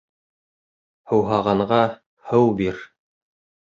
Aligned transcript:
Һыуһағанға 1.13 1.81
һыу 2.33 2.53
бир. 2.61 2.85